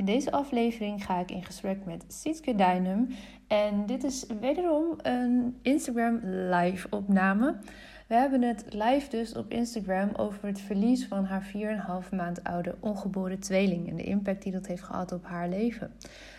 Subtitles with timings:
[0.00, 3.08] In deze aflevering ga ik in gesprek met Sietke Dijnum.
[3.46, 7.56] En dit is wederom een Instagram live opname.
[8.06, 11.52] We hebben het live dus op Instagram over het verlies van haar
[12.04, 15.92] 4,5 maand oude ongeboren tweeling en de impact die dat heeft gehad op haar leven.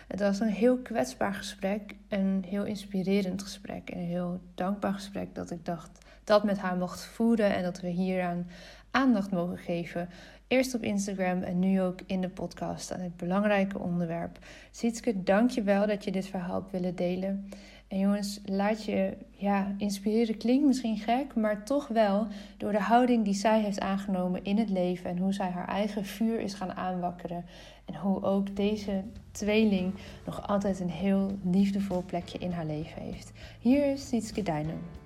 [0.08, 5.34] Het was een heel kwetsbaar gesprek, een heel inspirerend gesprek en een heel dankbaar gesprek
[5.34, 8.46] dat ik dacht dat met haar mocht voeren en dat we hieraan
[8.90, 10.08] aandacht mogen geven.
[10.52, 14.38] Eerst op Instagram en nu ook in de podcast aan het belangrijke onderwerp.
[14.70, 17.48] Sietske, dank je wel dat je dit verhaal hebt willen delen.
[17.88, 20.36] En jongens, laat je ja, inspireren.
[20.36, 22.26] Klinkt misschien gek, maar toch wel
[22.56, 25.10] door de houding die zij heeft aangenomen in het leven.
[25.10, 27.44] En hoe zij haar eigen vuur is gaan aanwakkeren.
[27.84, 29.94] En hoe ook deze tweeling
[30.26, 33.32] nog altijd een heel liefdevol plekje in haar leven heeft.
[33.60, 35.01] Hier is Sietske Dijnen.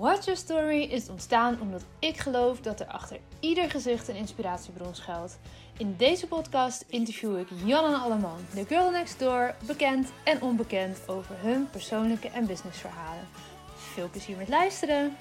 [0.00, 4.94] Watch Your Story is ontstaan omdat ik geloof dat er achter ieder gezicht een inspiratiebron
[4.94, 5.38] schuilt.
[5.78, 11.08] In deze podcast interview ik Jan en Alleman, de girl next door, bekend en onbekend
[11.08, 13.28] over hun persoonlijke en businessverhalen.
[13.74, 15.16] Veel plezier met luisteren!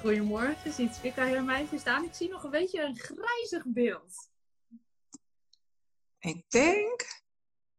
[0.00, 1.12] Goedemorgen, Sietske.
[1.12, 2.04] Kan je mij verstaan?
[2.04, 4.30] Ik zie nog een beetje een grijzig beeld.
[6.18, 7.21] Ik denk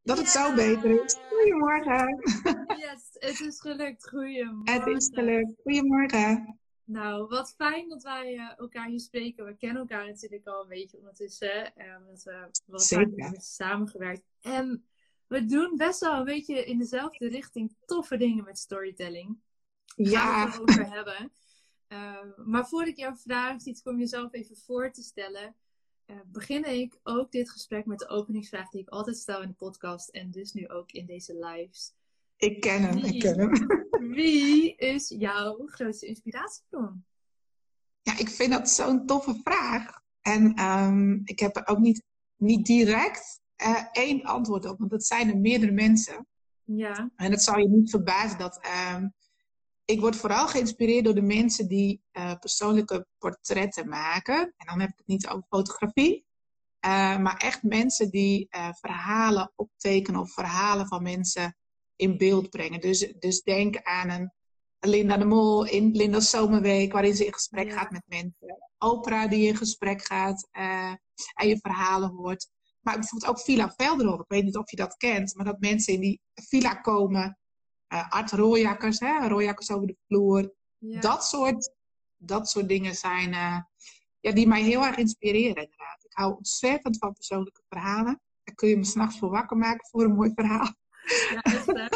[0.04, 1.18] dat het zo beter is.
[1.30, 2.20] Goedemorgen.
[2.84, 4.10] Yes, het is gelukt.
[4.10, 4.74] Goedemorgen.
[4.74, 5.62] Het is gelukt.
[5.64, 6.60] Goedemorgen.
[6.84, 9.46] Nou, wat fijn dat wij uh, elkaar hier spreken.
[9.46, 11.74] We kennen elkaar natuurlijk al een beetje ondertussen.
[11.78, 14.24] Uh, omdat we wat hebben samengewerkt.
[14.42, 14.86] En
[15.28, 19.38] we doen best wel een beetje in dezelfde richting toffe dingen met storytelling.
[19.96, 20.20] Ja.
[20.20, 21.32] Gaan we het over hebben.
[21.88, 25.56] Uh, maar voordat ik jou vraag iets om jezelf even voor te stellen,
[26.06, 29.54] uh, begin ik ook dit gesprek met de openingsvraag die ik altijd stel in de
[29.54, 31.94] podcast en dus nu ook in deze lives.
[32.38, 33.52] Ik ken hem, wie, ik ken hem.
[34.10, 37.06] Wie is jouw grootste inspiratiebron?
[38.02, 40.02] Ja, ik vind dat zo'n toffe vraag.
[40.22, 42.04] En um, ik heb er ook niet,
[42.36, 46.28] niet direct uh, één antwoord op, want dat zijn er meerdere mensen.
[46.64, 47.12] Ja.
[47.16, 49.14] En het zal je niet verbazen dat um,
[49.94, 54.54] ik word vooral geïnspireerd door de mensen die uh, persoonlijke portretten maken.
[54.58, 56.26] En dan heb ik het niet over fotografie.
[56.86, 61.58] Uh, maar echt mensen die uh, verhalen optekenen of verhalen van mensen
[61.96, 62.82] in beeld brengen.
[62.82, 64.34] Dus, dus denk aan een
[64.80, 68.72] Linda de Mol in Linda's Zomerweek, waarin ze in gesprek gaat met mensen.
[68.78, 72.50] Oprah die in gesprek gaat en je verhalen hoort.
[72.82, 74.20] Maar bijvoorbeeld ook Villa Velderhof.
[74.20, 77.38] Ik weet niet of je dat kent, maar dat mensen in die villa komen
[77.94, 80.54] uh, art rooijakkers, hè, rooijakkers over de vloer.
[80.80, 81.72] Dat, soort,
[82.18, 83.58] dat soort dingen zijn uh,
[84.20, 86.04] ja, die mij heel erg inspireren inderdaad.
[86.04, 88.22] Ik hou ontzettend van persoonlijke verhalen.
[88.44, 90.74] Daar kun je me s'nachts voor wakker maken voor een mooi verhaal.
[91.30, 91.90] Ja,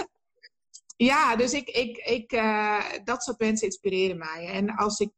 [1.12, 4.48] ja dus ik, ik, ik, uh, dat soort mensen inspireren mij.
[4.48, 5.12] En als ik,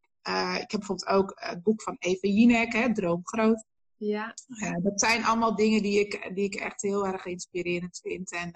[0.62, 3.66] ik heb bijvoorbeeld ook het boek van Eva Jinek, hè, Droomgroot.
[3.98, 4.34] Ja.
[4.82, 8.32] dat zijn allemaal dingen die ik, die ik echt heel erg inspirerend vind.
[8.32, 8.52] En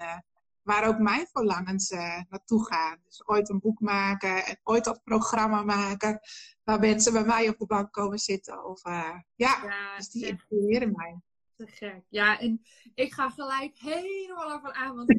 [0.64, 2.98] waar ook mijn verlangens uh, naartoe gaan.
[3.04, 6.20] Dus ooit een boek maken en ooit dat programma maken
[6.62, 8.64] waar mensen bij mij op de bank komen zitten.
[8.64, 11.20] Of, uh, ja, ja, dus die inspireren mij.
[11.56, 12.02] Te gek.
[12.08, 12.62] Ja, en
[12.94, 15.16] ik ga gelijk helemaal ervan aan, want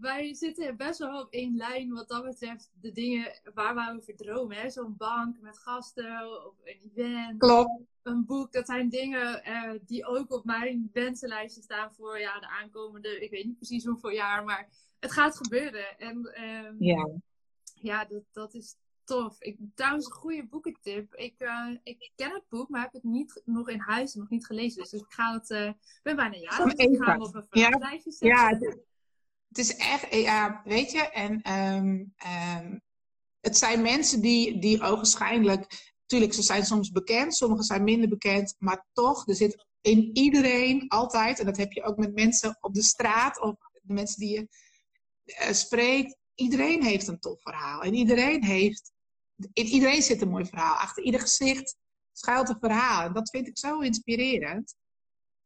[0.00, 2.70] wij zitten best wel op één lijn wat dat betreft.
[2.80, 4.70] De dingen waar we over dromen.
[4.70, 7.38] Zo'n bank met gasten of een event.
[7.38, 7.80] Klopt.
[8.02, 8.52] Een boek.
[8.52, 13.30] Dat zijn dingen uh, die ook op mijn wensenlijstje staan voor ja, de aankomende, ik
[13.30, 14.68] weet niet precies hoeveel jaar, maar
[14.98, 15.98] het gaat gebeuren.
[15.98, 17.08] En um, ja,
[17.74, 19.40] ja dat, dat is tof.
[19.40, 21.14] Ik, trouwens, een goede boekentip.
[21.14, 24.46] Ik, uh, ik ken het boek, maar heb het niet nog in huis nog niet
[24.46, 24.82] gelezen.
[24.82, 25.50] Dus ik ga het.
[25.50, 25.72] Uh,
[26.02, 26.64] ben bijna jaar.
[26.64, 28.28] Dus ik ga hem op een lijstje zetten.
[28.28, 28.76] Ja,
[29.50, 32.14] het is echt, ja, weet je, en um,
[32.58, 32.80] um,
[33.40, 38.54] het zijn mensen die, die ogenschijnlijk, natuurlijk, ze zijn soms bekend, sommigen zijn minder bekend,
[38.58, 42.74] maar toch, er zit in iedereen altijd, en dat heb je ook met mensen op
[42.74, 44.48] de straat of de mensen die je
[45.26, 47.82] uh, spreekt, iedereen heeft een tof verhaal.
[47.82, 48.92] En iedereen heeft,
[49.52, 50.74] in iedereen zit een mooi verhaal.
[50.74, 51.76] Achter ieder gezicht
[52.12, 53.06] schuilt een verhaal.
[53.06, 54.74] En dat vind ik zo inspirerend.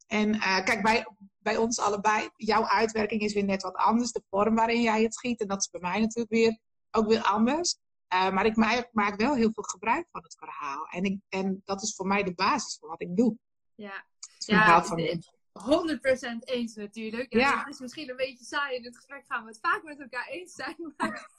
[0.06, 1.06] En uh, kijk, bij,
[1.44, 4.12] bij ons allebei, jouw uitwerking is weer net wat anders.
[4.12, 5.41] De vorm waarin jij het schiet.
[5.41, 6.58] En dat is bij mij natuurlijk weer
[6.91, 7.76] ook weer anders.
[8.14, 10.87] Uh, maar ik maak, maak, wel heel veel gebruik van het verhaal.
[10.87, 13.37] En, ik, en dat is voor mij de basis van wat ik doe.
[13.75, 14.05] Ja,
[14.38, 17.32] ja van 100% eens natuurlijk.
[17.32, 20.26] Ja, is misschien een beetje saai in het gesprek gaan we het vaak met elkaar
[20.26, 20.94] eens zijn.
[20.96, 21.31] Maar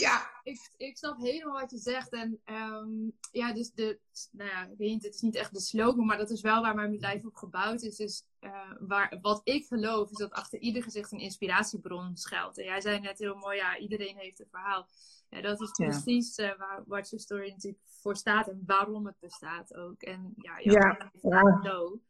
[0.00, 0.30] ja.
[0.42, 2.12] Ik, ik snap helemaal wat je zegt.
[2.12, 3.98] En um, ja, dus de,
[4.30, 6.62] nou ja, ik weet niet, het is niet echt de slogan, maar dat is wel
[6.62, 7.96] waar mijn bedrijf op gebouwd is.
[7.96, 12.58] Dus uh, waar, wat ik geloof is dat achter ieder gezicht een inspiratiebron schuilt.
[12.58, 14.88] En jij zei net heel mooi, ja, iedereen heeft een verhaal.
[15.28, 19.18] Ja, dat is precies uh, waar Watch Your Story natuurlijk voor staat en waarom het
[19.20, 20.02] bestaat ook.
[20.02, 21.10] En ja, jouw ja.
[21.22, 22.00] ja.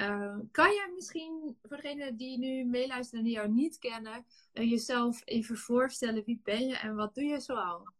[0.00, 4.70] Uh, kan jij misschien, voor degenen die nu meeluisteren en die jou niet kennen, uh,
[4.70, 6.24] jezelf even voorstellen?
[6.24, 7.92] Wie ben je en wat doe je zoal?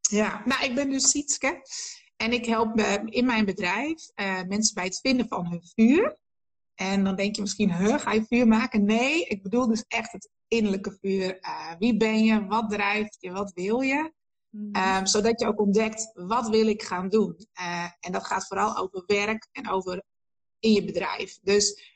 [0.00, 1.62] Ja, nou, ik ben dus Sietske.
[2.16, 6.16] En ik help in mijn bedrijf uh, mensen bij het vinden van hun vuur.
[6.74, 8.84] En dan denk je misschien, huh, ga je vuur maken?
[8.84, 11.38] Nee, ik bedoel dus echt het innerlijke vuur.
[11.40, 12.46] Uh, wie ben je?
[12.46, 13.30] Wat drijft je?
[13.30, 14.12] Wat wil je?
[14.50, 14.96] Mm -hmm.
[14.96, 17.36] um, zodat je ook ontdekt, wat wil ik gaan doen?
[18.00, 20.04] En dat gaat vooral over werk en over
[20.60, 21.38] in je bedrijf.
[21.42, 21.88] Dus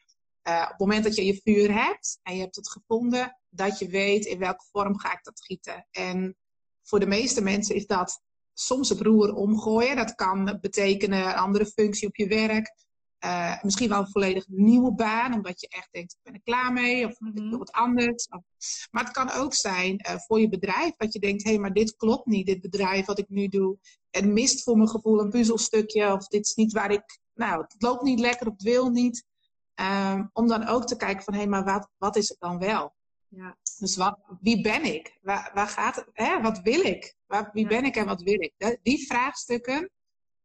[0.48, 3.78] uh, op het moment dat je je vuur hebt en je hebt het gevonden, dat
[3.78, 5.86] je weet in welke vorm ga ik dat gieten.
[5.90, 6.36] En
[6.82, 8.22] voor de meeste mensen is dat
[8.54, 9.96] soms het roer omgooien.
[9.96, 12.74] Dat kan betekenen een andere functie op je werk.
[13.24, 16.72] Uh, misschien wel een volledig nieuwe baan, omdat je echt denkt, ik ben er klaar
[16.72, 18.28] mee, of mm ik wil wat anders.
[18.90, 21.72] Maar het kan ook zijn uh, voor je bedrijf, dat je denkt, hé, hey, maar
[21.72, 23.78] dit klopt niet, dit bedrijf wat ik nu doe.
[24.10, 27.74] Het mist voor mijn gevoel een puzzelstukje, of dit is niet waar ik, nou, het
[27.78, 29.24] loopt niet lekker, het wil niet.
[29.80, 32.58] Um, om dan ook te kijken van, hé, hey, maar wat, wat is het dan
[32.58, 32.94] wel?
[33.28, 33.56] Ja.
[33.78, 35.18] Dus wat, wie ben ik?
[35.22, 36.08] Waar, waar gaat het?
[36.12, 36.40] Hè?
[36.40, 37.16] Wat wil ik?
[37.26, 37.68] Waar, wie ja.
[37.68, 38.78] ben ik en wat wil ik?
[38.82, 39.90] Die vraagstukken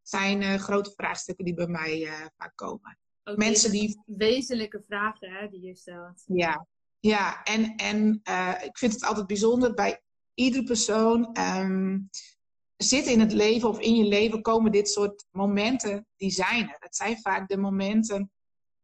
[0.02, 3.00] zijn uh, grote vraagstukken die bij mij uh, vaak komen.
[3.24, 4.02] Ook Mensen die...
[4.06, 6.24] Wezenlijke vragen hè, die je stelt.
[6.26, 6.68] Ja,
[7.00, 7.44] ja.
[7.44, 10.02] en, en uh, ik vind het altijd bijzonder bij
[10.34, 11.38] iedere persoon.
[11.40, 12.10] Um,
[12.84, 16.78] zit in het leven of in je leven komen dit soort momenten, die zijn er.
[16.80, 18.32] Het zijn vaak de momenten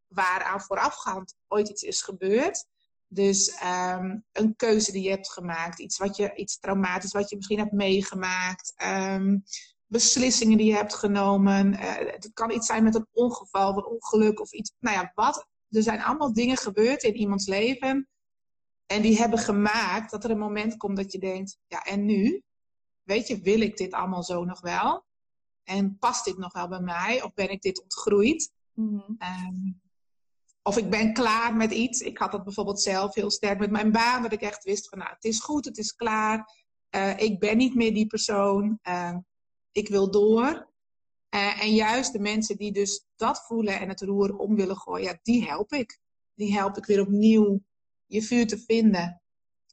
[0.07, 2.65] waaraan voorafgaand ooit iets is gebeurd.
[3.07, 7.35] Dus um, een keuze die je hebt gemaakt, iets, wat je, iets traumatisch wat je
[7.35, 9.43] misschien hebt meegemaakt, um,
[9.85, 11.73] beslissingen die je hebt genomen.
[11.73, 14.71] Uh, het kan iets zijn met een ongeval, een ongeluk of iets.
[14.79, 15.47] Nou ja, wat.
[15.69, 18.07] Er zijn allemaal dingen gebeurd in iemands leven.
[18.85, 22.43] En die hebben gemaakt dat er een moment komt dat je denkt: ja, en nu?
[23.05, 25.05] Weet je, wil ik dit allemaal zo nog wel?
[25.63, 27.23] En past dit nog wel bij mij?
[27.23, 28.51] Of ben ik dit ontgroeid?
[28.73, 29.17] Mm -hmm.
[29.47, 29.81] um,
[30.61, 31.99] of ik ben klaar met iets.
[32.01, 34.21] Ik had dat bijvoorbeeld zelf heel sterk met mijn baan.
[34.21, 36.53] Dat ik echt wist van nou, het is goed, het is klaar.
[36.95, 38.79] Uh, ik ben niet meer die persoon.
[38.83, 39.17] Uh,
[39.71, 40.73] ik wil door.
[41.35, 45.05] Uh, en juist de mensen die dus dat voelen en het roer om willen gooien,
[45.05, 45.99] ja, die help ik.
[46.33, 47.61] Die help ik weer opnieuw
[48.05, 49.21] je vuur te vinden.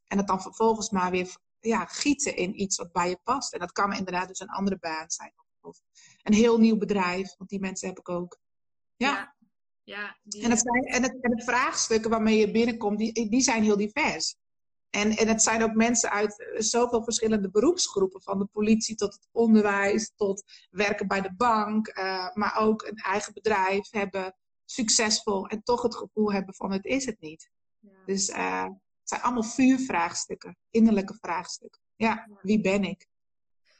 [0.07, 1.37] En het dan vervolgens maar weer
[1.69, 3.53] ja, gieten in iets wat bij je past.
[3.53, 5.33] En dat kan inderdaad dus een andere baan zijn.
[5.61, 5.81] Of
[6.23, 8.39] een heel nieuw bedrijf, want die mensen heb ik ook.
[8.97, 9.11] ja.
[9.11, 9.35] ja.
[9.85, 10.43] Ja, die...
[10.43, 13.77] en, het zijn, en, het, en het vraagstukken waarmee je binnenkomt, die, die zijn heel
[13.77, 14.37] divers.
[14.91, 18.23] En, en het zijn ook mensen uit eh, zoveel verschillende beroepsgroepen.
[18.23, 21.99] Van de politie tot het onderwijs, tot werken bij de bank.
[21.99, 25.47] Uh, maar ook een eigen bedrijf hebben, succesvol.
[25.47, 27.51] En toch het gevoel hebben van het is het niet.
[27.79, 27.91] Ja.
[28.07, 28.69] Dus uh,
[29.13, 30.57] zijn allemaal vuurvraagstukken.
[30.71, 31.81] Innerlijke vraagstukken.
[31.97, 33.07] Ja, wie ben ik?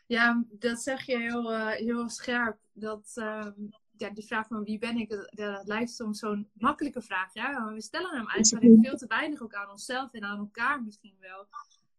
[0.07, 2.59] Ja, dat zeg je heel, uh, heel scherp.
[2.73, 3.53] Dat, ehm,
[3.97, 7.35] ja, die vraag van wie ben ik, dat, dat lijkt soms zo'n makkelijke vraag.
[7.35, 7.51] Ja?
[7.51, 11.17] Maar we stellen hem eigenlijk veel te weinig ook aan onszelf en aan elkaar misschien
[11.21, 11.47] wel.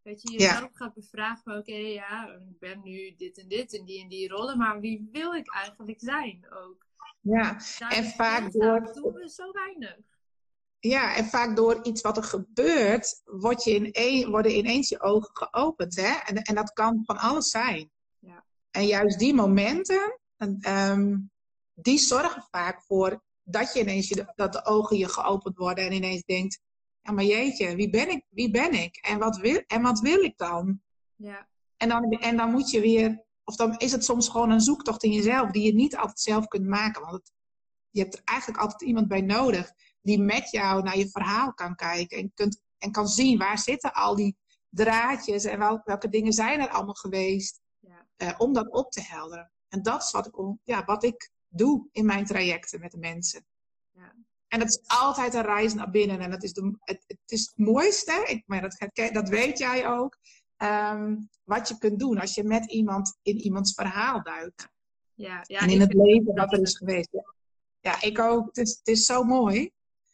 [0.03, 0.69] Dat je jezelf ja.
[0.73, 4.07] gaat bevragen van oké, okay, ja, ik ben nu dit en dit en die en
[4.07, 6.85] die rollen, maar wie wil ik eigenlijk zijn ook?
[7.21, 8.93] Ja, Daar en vaak door...
[8.93, 10.12] doen we zo weinig.
[10.89, 15.01] Ja, en vaak door iets wat er gebeurt, word je in een, worden ineens je
[15.01, 15.95] ogen geopend.
[15.95, 16.13] Hè?
[16.25, 17.91] En, en dat kan van alles zijn.
[18.19, 18.45] Ja.
[18.71, 20.19] En juist die momenten,
[20.67, 21.31] um,
[21.73, 25.91] die zorgen vaak voor dat je ineens je, dat de ogen je geopend worden en
[25.91, 26.59] ineens denkt,
[27.01, 28.25] ja maar jeetje, wie ben ik?
[28.29, 28.95] Wie ben ik?
[28.95, 30.81] En wat wil, en wat wil ik dan?
[31.15, 31.47] Ja.
[31.77, 35.03] En, dan en dan moet je weer, of dan is het soms gewoon een zoektocht
[35.03, 37.01] in jezelf die je niet altijd zelf kunt maken.
[37.01, 37.31] Want het,
[37.89, 41.75] je hebt er eigenlijk altijd iemand bij nodig die met jou naar je verhaal kan
[41.75, 44.37] kijken en, kunt, en kan zien waar zitten al die
[44.69, 47.61] draadjes en wel, welke dingen zijn er allemaal geweest.
[47.79, 48.07] Ja.
[48.17, 49.51] Uh, om dat op te helderen.
[49.67, 50.33] En dat is wat ik,
[50.63, 53.45] ja, wat ik doe in mijn trajecten met de mensen.
[53.91, 54.15] Ja.
[54.47, 56.19] En dat is altijd een reis naar binnen.
[56.19, 59.87] En dat is de, het, het is het mooiste, ik, maar dat, dat weet jij
[59.87, 60.17] ook,
[60.57, 64.71] um, wat je kunt doen als je met iemand in iemands verhaal duikt.
[65.15, 67.09] Ja, ja, en in het leven dat er is geweest.
[67.11, 67.33] Ja.
[67.79, 68.45] ja, ik ook.
[68.45, 69.71] Het is, het is zo mooi.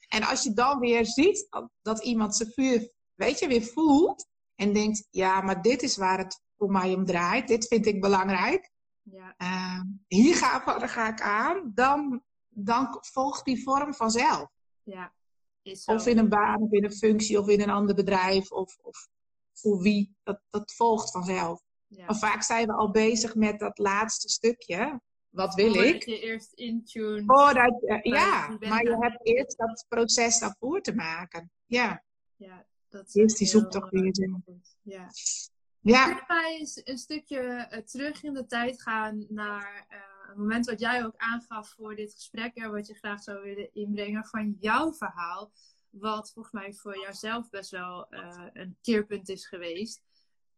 [0.10, 1.48] En als je dan weer ziet
[1.82, 4.28] dat iemand zijn vuur, weet je, weer voelt.
[4.56, 7.48] En denkt, ja, maar dit is waar het voor mij om draait.
[7.48, 8.72] Dit vind ik belangrijk.
[9.02, 9.36] Ja.
[9.38, 14.50] Uh, hier ga, ga, ik aan, dan, dan volgt die vorm vanzelf.
[14.84, 15.14] Ja,
[15.62, 15.92] is zo.
[15.94, 19.08] Of in een baan, of in een functie, of in een ander bedrijf, of, of
[19.54, 20.16] voor wie.
[20.24, 21.62] Dat, dat volgt vanzelf.
[21.88, 22.06] Ja.
[22.06, 25.02] Maar vaak zijn we al bezig met dat laatste stukje.
[25.30, 26.04] Wat wil ik?
[26.04, 27.24] je eerst intune.
[27.26, 31.52] Voordat, uh, ja, maar je hebt eerst dat proces daarvoor te maken.
[31.66, 32.04] Ja.
[32.36, 34.16] Ja, dat is eerst die zoektocht weer.
[34.82, 35.10] Ja.
[35.82, 36.14] Ja.
[36.14, 40.80] Kun je een stukje uh, terug in de tijd gaan naar uh, het moment wat
[40.80, 44.94] jij ook aangaf voor dit gesprek, en wat je graag zou willen inbrengen van jouw
[44.94, 45.52] verhaal,
[45.90, 50.02] wat volgens mij voor jouzelf best wel uh, een keerpunt is geweest.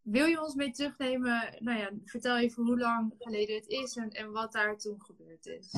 [0.02, 1.56] Wil je ons mee terugnemen?
[1.60, 5.46] Nou ja, vertel even hoe lang geleden het is en, en wat daar toen gebeurd
[5.46, 5.74] is.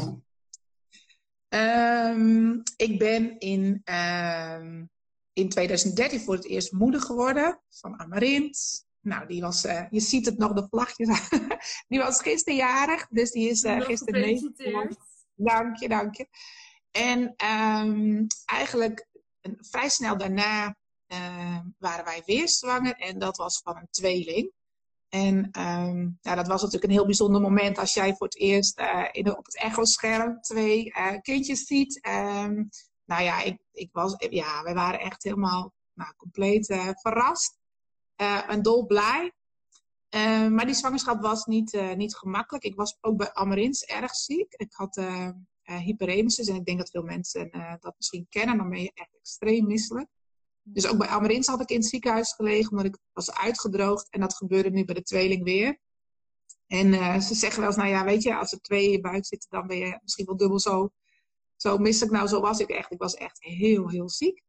[1.50, 4.90] Um, ik ben in, um,
[5.34, 8.86] in 2013 voor het eerst moeder geworden van Amarint.
[9.00, 11.30] Nou, die was, uh, je ziet het nog, de vlagjes.
[11.90, 14.52] die was gisterjarig, dus die is uh, gisteren mee.
[15.36, 16.28] Dank je, dank je.
[16.92, 19.08] En um, eigenlijk
[19.60, 20.76] vrij snel daarna
[21.14, 24.52] uh, waren wij weer zwanger en dat was van een tweeling.
[25.10, 25.50] En
[26.22, 29.38] ja, dat was natuurlijk een heel bijzonder moment als jij voor het eerst uh, in,
[29.38, 32.08] op het echoscherm twee uh, kindjes ziet.
[32.08, 32.70] Um,
[33.06, 37.58] nou ja, ik, ik was, ja, we waren echt helemaal nou, compleet uh, verrast
[38.48, 39.32] en dolblij.
[40.50, 42.64] maar die zwangerschap was niet, niet gemakkelijk.
[42.64, 44.54] Ik was ook bij Amarins erg ziek.
[44.54, 45.02] Ik had
[45.64, 48.58] hyperemesis en ik denk dat veel mensen dat misschien kennen.
[48.58, 50.08] Dan ben je echt extreem misselijk.
[50.64, 54.10] Dus ook bij Amarins had ik in het ziekenhuis gelegen, omdat ik was uitgedroogd.
[54.10, 55.80] En dat gebeurde nu bij de tweeling weer.
[56.68, 59.02] En uh, ze zeggen wel eens, nou ja, weet je, als er twee in je
[59.02, 60.92] buik zitten, dan ben je misschien wel dubbel zo,
[61.56, 62.16] zo misselijk.
[62.16, 62.92] Nou, zo was ik echt.
[62.92, 64.42] Ik was echt heel, heel ziek.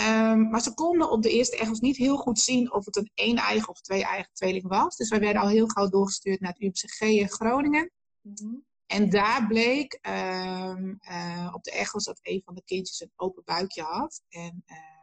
[0.00, 3.10] Um, maar ze konden op de eerste echos niet heel goed zien of het een
[3.14, 4.96] één-eigen of twee-eigen tweeling was.
[4.96, 7.90] Dus wij werden al heel gauw doorgestuurd naar het UMCG in Groningen.
[8.20, 8.64] Mm -hmm.
[8.86, 13.42] En daar bleek um, uh, op de echos dat een van de kindjes een open
[13.44, 14.22] buikje had.
[14.28, 14.93] En uh, Ehm,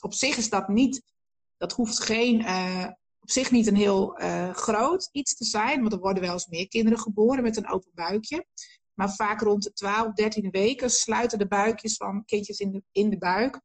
[0.00, 1.02] op zich is dat niet,
[1.56, 2.86] dat hoeft geen, uh,
[3.20, 6.46] op zich niet een heel uh, groot iets te zijn, want er worden wel eens
[6.46, 8.46] meer kinderen geboren met een open buikje.
[8.94, 13.10] Maar vaak rond de 12, 13 weken sluiten de buikjes van kindjes in de, in
[13.10, 13.60] de buik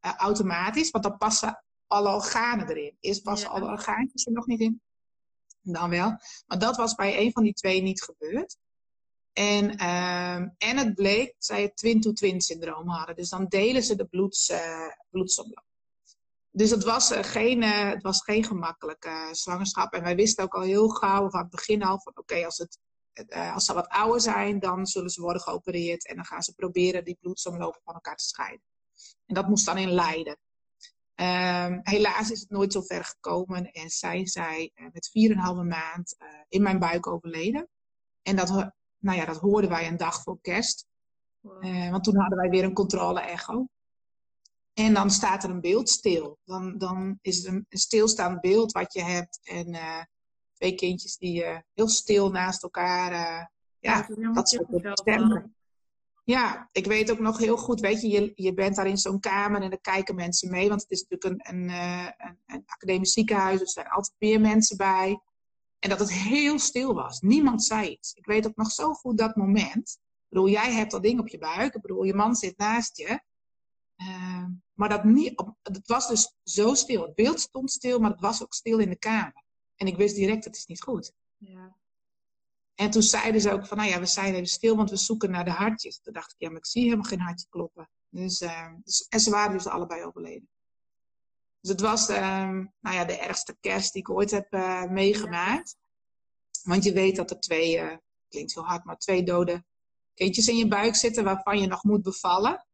[0.00, 2.96] uh, automatisch, want dan passen alle organen erin.
[3.00, 3.54] Eerst passen ja.
[3.54, 4.80] alle orgaantjes er nog niet in,
[5.62, 6.16] dan wel.
[6.46, 8.56] Maar dat was bij een van die twee niet gebeurd.
[9.32, 13.16] En, uh, en het bleek dat zij het twin-to-twin syndroom hadden.
[13.16, 15.64] Dus dan delen ze de bloeds, uh, bloedsomloop.
[16.50, 19.92] Dus het was, uh, geen, uh, het was geen gemakkelijke zwangerschap.
[19.92, 22.66] En wij wisten ook al heel gauw van het begin al van oké, als,
[23.54, 26.06] als ze wat ouder zijn, dan zullen ze worden geopereerd.
[26.06, 28.66] En dan gaan ze proberen die bloedsomlopen van elkaar te scheiden.
[29.26, 30.38] En dat moest dan in Leiden.
[31.14, 35.34] Um, helaas is het nooit zo ver gekomen en zijn zij met 4,5
[35.66, 36.16] maand
[36.48, 37.68] in mijn buik overleden.
[38.22, 40.86] En dat nou ja, dat hoorden wij een dag voor kerst.
[41.40, 41.64] Wow.
[41.64, 43.68] Uh, want toen hadden wij weer een controle-echo.
[44.72, 46.38] En dan staat er een beeld stil.
[46.44, 49.40] Dan, dan is het een, een stilstaand beeld wat je hebt.
[49.42, 50.02] En uh,
[50.52, 53.12] twee kindjes die uh, heel stil naast elkaar.
[53.78, 55.54] ja, ja, dat soort stemmen.
[56.24, 59.20] Ja, ik weet ook nog heel goed, weet je, je, je bent daar in zo'n
[59.20, 60.68] kamer en dan kijken mensen mee.
[60.68, 64.40] Want het is natuurlijk een, een, een, een academisch ziekenhuis, dus er zijn altijd meer
[64.40, 65.20] mensen bij.
[65.80, 67.20] En dat het heel stil was.
[67.20, 68.12] Niemand zei iets.
[68.12, 69.98] Ik weet ook nog zo goed dat moment.
[70.00, 71.74] Ik bedoel, jij hebt dat ding op je buik.
[71.74, 73.20] Ik bedoel, je man zit naast je.
[73.96, 74.44] Uh,
[74.74, 77.02] maar dat niet, het was dus zo stil.
[77.02, 79.44] Het beeld stond stil, maar het was ook stil in de kamer.
[79.76, 81.12] En ik wist direct, dat is niet goed.
[81.36, 81.76] Ja.
[82.74, 85.30] En toen zeiden ze ook van, nou ja, we zijn even stil, want we zoeken
[85.30, 86.00] naar de hartjes.
[86.00, 87.90] Toen dacht ik, ja, maar ik zie helemaal geen hartje kloppen.
[88.08, 90.48] Dus, uh, dus, en ze waren dus allebei overleden.
[91.60, 92.48] Dus het was uh,
[92.80, 95.76] nou ja, de ergste kerst die ik ooit heb uh, meegemaakt.
[96.62, 97.96] Want je weet dat er twee, uh,
[98.28, 99.64] klinkt heel hard, maar twee dode
[100.14, 102.66] kindjes in je buik zitten waarvan je nog moet bevallen.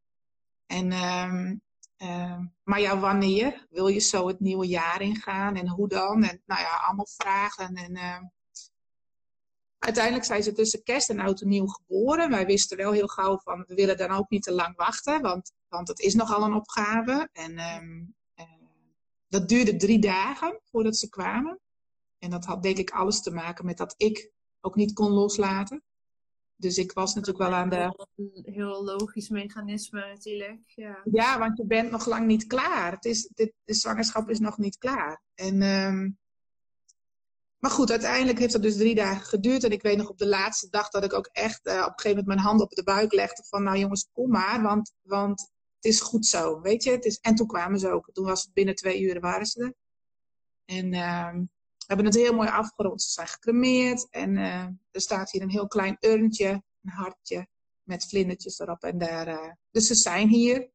[0.66, 6.25] En, uh, maar ja, wanneer wil je zo het nieuwe jaar ingaan en hoe dan?
[6.25, 7.75] En nou ja, allemaal vragen.
[7.75, 8.25] En, ehm,
[9.78, 12.31] uiteindelijk zijn ze tussen kerst en oud en nieuw geboren.
[12.31, 15.52] Wij wisten wel heel gauw van, we willen dan ook niet te lang wachten, want,
[15.69, 17.28] want het is nogal een opgave.
[17.33, 17.59] En
[19.28, 21.61] dat duurde drie dagen voordat ze kwamen.
[22.18, 24.30] En dat had denk ik alles te maken met dat ik
[24.61, 25.83] ook niet kon loslaten.
[26.56, 28.06] Dus ik was natuurlijk wel aan de.
[28.16, 30.62] Een heel logisch mechanisme natuurlijk.
[30.66, 32.92] Ja, ja want je bent nog lang niet klaar.
[32.92, 35.23] Het is, dit, de zwangerschap is nog niet klaar.
[35.35, 36.18] En, um...
[37.59, 39.64] Maar goed, uiteindelijk heeft dat dus drie dagen geduurd.
[39.64, 41.85] En ik weet nog op de laatste dag dat ik ook echt uh, op een
[41.85, 43.45] gegeven moment mijn hand op de buik legde.
[43.45, 44.62] Van nou jongens, kom maar.
[44.62, 45.50] Want, want
[45.85, 46.90] is goed zo, weet je.
[46.90, 48.11] Het is, en toen kwamen ze ook.
[48.12, 49.75] Toen was het binnen twee uur waren ze er.
[50.64, 53.02] En uh, we hebben het heel mooi afgerond.
[53.02, 54.06] Ze zijn gecremeerd.
[54.11, 56.49] En uh, er staat hier een heel klein urntje,
[56.83, 57.49] een hartje
[57.83, 58.83] met vlindertjes erop.
[58.83, 60.71] En daar, uh, dus ze zijn hier.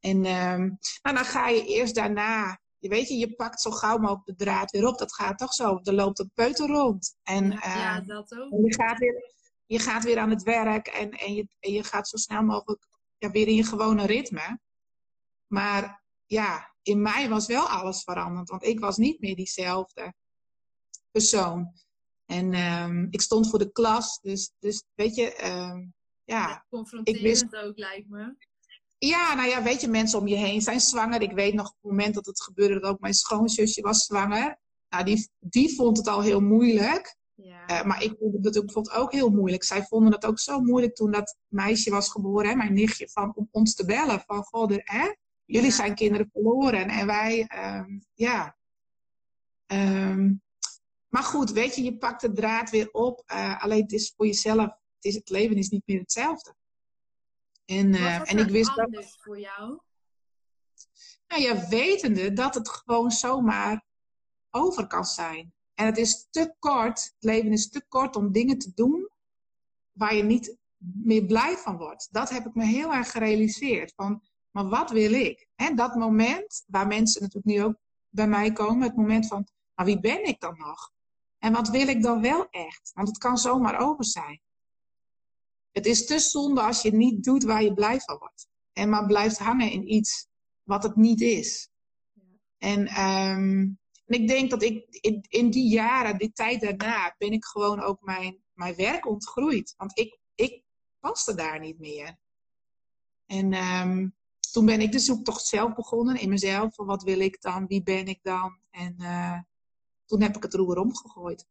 [0.00, 0.56] En uh,
[1.02, 4.44] nou, dan ga je eerst daarna, je weet je, je pakt zo gauw mogelijk de
[4.44, 4.98] draad weer op.
[4.98, 5.80] Dat gaat toch zo.
[5.82, 7.16] Er loopt een peuter rond.
[7.22, 8.66] En, ja, ja dat ook.
[8.66, 9.32] je gaat weer,
[9.66, 12.86] je gaat weer aan het werk en, en, je, en je gaat zo snel mogelijk
[13.18, 14.60] ja, weer in je gewone ritme.
[15.46, 18.48] Maar ja, in mij was wel alles veranderd.
[18.48, 20.14] Want ik was niet meer diezelfde
[21.10, 21.72] persoon.
[22.26, 25.94] En ehm, ik stond voor de klas, dus, dus weet je, um,
[26.24, 26.64] ja.
[26.70, 27.56] Confronterend ik wist...
[27.56, 28.36] ook, lijkt me.
[28.98, 31.22] Ja, nou ja, weet je, mensen om je heen zijn zwanger.
[31.22, 34.58] Ik weet nog op het moment dat het gebeurde dat ook mijn schoonzusje was zwanger.
[34.88, 37.16] Nou, die, die vond het al heel moeilijk.
[37.42, 37.70] Ja.
[37.70, 39.64] Uh, maar ik vond het bijvoorbeeld ook heel moeilijk.
[39.64, 43.32] Zij vonden het ook zo moeilijk toen dat meisje was geboren, hè, mijn nichtje, van,
[43.34, 44.20] om ons te bellen.
[44.26, 45.14] Van, goh, hè,
[45.44, 48.56] jullie zijn kinderen verloren en wij, um, ja.
[49.66, 50.42] Um,
[51.08, 53.22] maar goed, weet je, je pakt de draad weer op.
[53.32, 56.54] Uh, alleen het is voor jezelf, het, is, het leven is niet meer hetzelfde.
[57.64, 59.16] En, uh, en ik wist dat.
[59.20, 59.78] voor jou?
[61.28, 63.84] Nou ja, wetende dat het gewoon zomaar
[64.50, 65.52] over kan zijn.
[65.78, 69.08] En het is te kort, het leven is te kort om dingen te doen
[69.92, 72.08] waar je niet meer blij van wordt.
[72.10, 73.92] Dat heb ik me heel erg gerealiseerd.
[73.96, 75.46] Van, maar wat wil ik?
[75.54, 77.76] En dat moment, waar mensen natuurlijk nu ook
[78.08, 80.92] bij mij komen, het moment van, maar wie ben ik dan nog?
[81.38, 82.90] En wat wil ik dan wel echt?
[82.94, 84.40] Want het kan zomaar over zijn.
[85.72, 88.48] Het is te zonde als je niet doet waar je blij van wordt.
[88.72, 90.26] En maar blijft hangen in iets
[90.62, 91.68] wat het niet is.
[92.58, 93.78] En, um,
[94.08, 97.80] en ik denk dat ik in, in, die jaren, die tijd daarna, ben ik gewoon
[97.80, 99.74] ook mijn, mijn werk ontgroeid.
[99.76, 100.62] Want ik, ik
[101.00, 102.18] paste daar niet meer.
[103.26, 104.16] En um,
[104.52, 106.74] toen ben ik de zoektocht zelf begonnen in mezelf.
[106.74, 107.66] Van wat wil ik dan?
[107.66, 108.58] Wie ben ik dan?
[108.70, 109.38] En uh,
[110.04, 111.46] toen heb ik het roer omgegooid.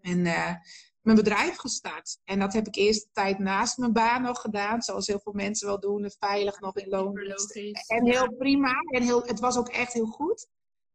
[0.00, 0.54] En uh,
[1.00, 2.20] mijn bedrijf gestart.
[2.24, 4.82] En dat heb ik eerst de tijd naast mijn baan nog gedaan.
[4.82, 6.10] Zoals heel veel mensen wel doen.
[6.18, 7.16] Veilig nog in loon.
[7.86, 8.72] En heel prima.
[8.90, 10.48] En heel, het was ook echt heel goed.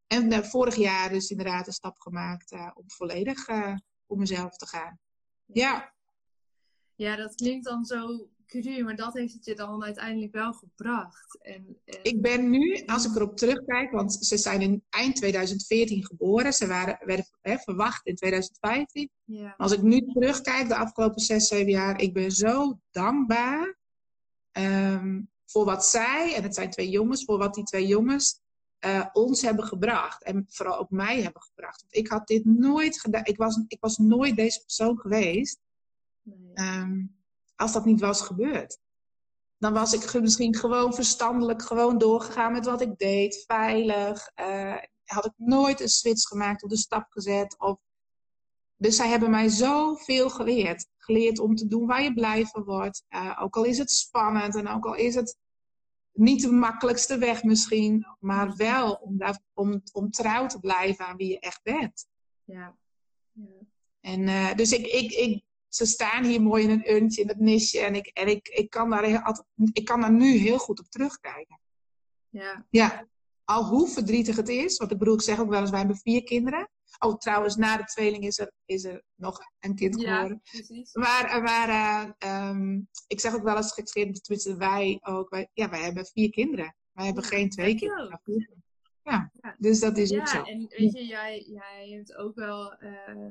[0.08, 3.76] En uh, vorig jaar dus inderdaad een stap gemaakt uh, om volledig uh,
[4.08, 5.00] voor mezelf te gaan.
[5.46, 5.94] Ja.
[6.96, 11.38] Ja, dat klinkt dan zo cru, maar dat heeft het je dan uiteindelijk wel gebracht.
[11.42, 16.54] En, Ik ben nu, als ik erop terugkijk, want ze zijn in eind 2014 geboren.
[16.54, 19.10] Ze waren, werden hè, verwacht in 2015.
[19.24, 19.54] Ja.
[19.58, 23.78] Als ik nu terugkijk, de afgelopen zes, zeven jaar, ik ben zo dankbaar
[24.52, 28.42] um, voor wat zij, en het zijn twee jongens, voor wat die twee jongens
[28.86, 30.24] uh, ons hebben gebracht.
[30.24, 31.82] En vooral ook mij hebben gebracht.
[31.82, 33.26] Want ik had dit nooit gedaan.
[33.26, 35.60] Ik was, ik was nooit deze persoon geweest.
[36.22, 36.80] Nee.
[36.80, 37.16] Um,
[37.56, 38.78] als dat niet was gebeurd.
[39.58, 43.44] Dan was ik misschien gewoon verstandelijk gewoon doorgegaan met wat ik deed.
[43.48, 44.32] Veilig.
[44.36, 47.56] Uh, had ik nooit een switch gemaakt of de stap gezet.
[47.60, 47.78] Of...
[48.76, 50.88] Dus zij hebben mij zoveel geleerd.
[50.98, 53.04] Geleerd om te doen waar je blij van wordt.
[53.10, 55.38] Uh, ook al is het spannend en ook al is het
[56.18, 58.06] niet de makkelijkste weg misschien.
[58.20, 62.08] Maar wel om, daar, om, om trouw te blijven aan wie je echt bent.
[62.44, 62.78] Ja.
[63.32, 63.66] ja.
[64.00, 67.40] En uh, dus ik, ik, ik ze staan hier mooi in een urntje, in het
[67.40, 67.80] nisje.
[67.80, 70.86] En ik, en ik, ik, kan daar altijd, ik kan daar nu heel goed op
[70.90, 71.60] terugkijken.
[72.30, 72.66] Ja.
[72.70, 73.08] ja.
[73.44, 74.78] Al hoe verdrietig het is.
[74.78, 76.70] Want ik bedoel, ik zeg ook wel eens, wij hebben vier kinderen.
[77.00, 80.30] Oh, trouwens, na de tweeling is er, is er nog een kind geboren.
[80.30, 80.94] Ja, precies.
[80.94, 85.30] Maar, maar uh, um, ik zeg ook wel eens gekscherend, tenminste wij ook.
[85.30, 86.76] Wij, ja, wij hebben vier kinderen.
[86.92, 88.22] Wij hebben ja, geen twee kinderen.
[89.04, 89.32] Ja.
[89.42, 89.56] ja.
[89.58, 90.38] dus dat is ook zo.
[90.38, 92.84] Ja, en weet je, jij, jij hebt ook wel...
[92.84, 93.30] Uh,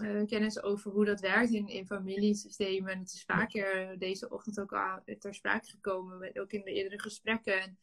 [0.00, 2.92] uh, kennis over hoe dat werkt in, in familiesystemen.
[2.92, 6.72] En het is vaker deze ochtend ook al ter sprake gekomen, met, ook in de
[6.72, 7.78] eerdere gesprekken.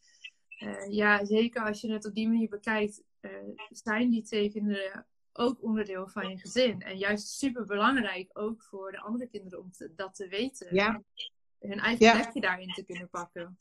[0.60, 3.32] uh, ja, zeker als je het op die manier bekijkt, uh,
[3.70, 6.82] zijn die twee kinderen ook onderdeel van je gezin.
[6.82, 10.76] En juist super belangrijk ook voor de andere kinderen om dat te weten.
[10.76, 11.04] Ja.
[11.60, 12.14] Hun eigen ja.
[12.14, 13.58] plekje daarin te kunnen pakken.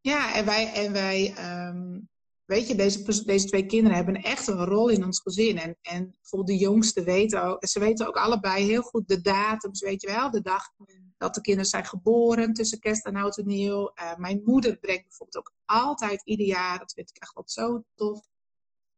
[0.00, 1.34] Ja, en wij, en wij
[1.68, 2.08] um,
[2.44, 5.58] weet je, deze, deze twee kinderen hebben echt een rol in ons gezin.
[5.58, 9.80] En, en voor de jongste weten ook, ze weten ook allebei heel goed de datums,
[9.80, 10.70] weet je wel, de dag
[11.16, 13.92] dat de kinderen zijn geboren tussen kerst en oud en nieuw.
[13.94, 17.84] Uh, mijn moeder brengt bijvoorbeeld ook altijd ieder jaar, dat vind ik echt wat zo
[17.94, 18.30] tof.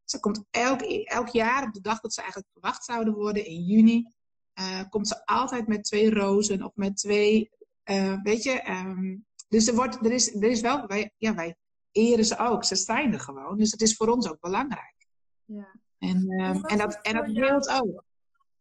[0.04, 3.62] Ze komt elk, elk jaar op de dag dat ze eigenlijk verwacht zouden worden, in
[3.62, 4.12] juni,
[4.60, 7.50] uh, komt ze altijd met twee rozen of met twee,
[7.84, 11.56] uh, weet je, um, dus er, wordt, er, is, er is wel, wij, ja, wij
[11.90, 12.64] eren ze ook.
[12.64, 13.56] Ze zijn er gewoon.
[13.56, 15.06] Dus het is voor ons ook belangrijk.
[15.44, 15.74] Ja.
[15.98, 18.04] En, uh, en dat, en dat deelt ook.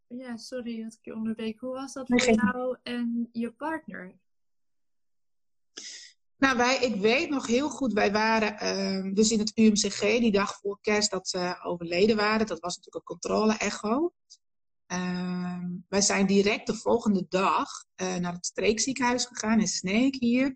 [0.07, 1.59] Ja, sorry dat ik je onderbreek.
[1.59, 4.15] Hoe was dat voor jou en je partner?
[6.43, 8.53] Nou, wij, ik weet nog heel goed, wij waren
[9.05, 12.47] uh, dus in het UMCG die dag voor kerst dat ze overleden waren.
[12.47, 14.13] Dat was natuurlijk een controle-echo.
[14.87, 20.55] Uh, wij zijn direct de volgende dag uh, naar het streekziekenhuis gegaan in Sneek hier.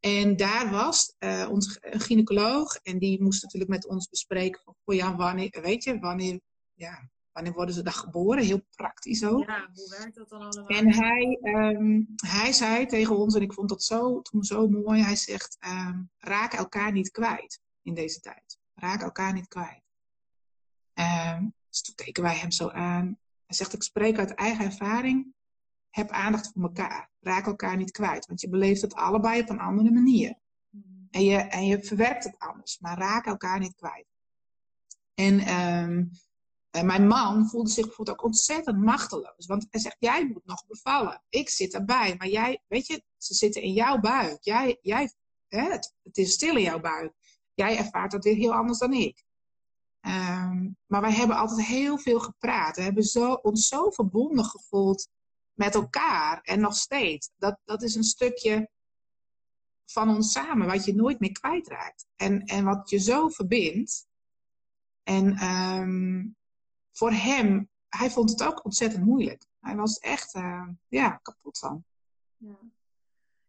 [0.00, 5.16] En daar was uh, onze gynaecoloog en die moest natuurlijk met ons bespreken oh ja,
[5.16, 6.40] wanneer, weet je, wanneer,
[6.74, 8.44] ja, wanneer worden ze dan geboren?
[8.44, 9.46] Heel praktisch ook.
[9.46, 10.66] Ja, hoe werkt dat dan allemaal?
[10.66, 15.02] En hij, um, hij zei tegen ons, en ik vond dat zo, toen zo mooi,
[15.02, 18.58] hij zegt, um, raak elkaar niet kwijt in deze tijd.
[18.74, 19.82] Raak elkaar niet kwijt.
[20.94, 23.18] Um, dus toen keken wij hem zo aan.
[23.46, 25.34] Hij zegt, ik spreek uit eigen ervaring.
[25.90, 27.10] Heb aandacht voor elkaar.
[27.20, 28.26] Raak elkaar niet kwijt.
[28.26, 30.38] Want je beleeft het allebei op een andere manier.
[30.70, 31.08] Mm.
[31.10, 32.78] En je, en je verwerkt het anders.
[32.78, 34.06] Maar raak elkaar niet kwijt.
[35.14, 35.38] En
[36.74, 39.46] en mijn man voelde zich bijvoorbeeld ook ontzettend machteloos.
[39.46, 41.22] Want hij zegt, jij moet nog bevallen.
[41.28, 42.14] Ik zit erbij.
[42.18, 44.38] Maar jij, weet je, ze zitten in jouw buik.
[44.40, 45.12] Jij, jij,
[45.48, 47.12] hè, het, is stil in jouw buik.
[47.54, 49.24] Jij ervaart dat weer heel anders dan ik.
[50.00, 52.76] Ehm, maar wij hebben altijd heel veel gepraat.
[52.76, 55.08] We hebben zo, ons zo verbonden gevoeld
[55.52, 56.40] met elkaar.
[56.42, 57.30] En nog steeds.
[57.36, 58.70] Dat, dat is een stukje
[59.84, 62.06] van ons samen, wat je nooit meer kwijtraakt.
[62.16, 64.06] En, en wat je zo verbindt.
[65.02, 66.36] En um,
[66.96, 69.46] voor hem, hij vond het ook ontzettend moeilijk.
[69.60, 71.84] Hij was echt uh, ja, kapot van.
[72.36, 72.58] Ja.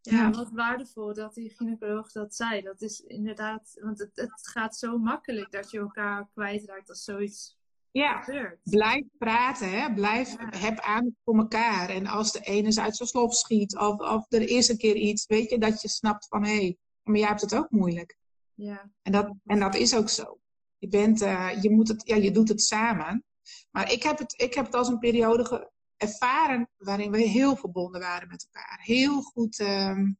[0.01, 2.61] Ja, wat waardevol dat die gynaecoloog dat zei.
[2.61, 7.57] Dat is inderdaad, want het, het gaat zo makkelijk dat je elkaar kwijtraakt als zoiets
[7.91, 8.21] ja.
[8.21, 8.59] gebeurt.
[8.63, 9.93] Blijf praten, hè?
[9.93, 11.89] blijf, heb aan voor elkaar.
[11.89, 14.95] En als de ene eens uit zijn slof schiet, of, of er is een keer
[14.95, 18.17] iets, weet je dat je snapt van hé, hey, maar jij hebt het ook moeilijk.
[18.53, 18.91] Ja.
[19.01, 20.39] En, dat, en dat is ook zo.
[20.77, 23.23] Je, bent, uh, je, moet het, ja, je doet het samen.
[23.71, 28.01] Maar ik heb het, ik heb het als een periode ervaren waarin we heel verbonden
[28.01, 28.79] waren met elkaar.
[28.83, 29.59] Heel goed.
[29.59, 30.11] Ehm,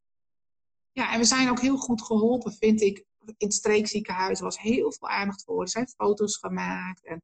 [0.92, 3.06] ja, en we zijn ook heel goed geholpen, vind ik.
[3.26, 5.62] In het streekziekenhuis was heel veel aandacht voor.
[5.62, 7.22] Er zijn foto's gemaakt en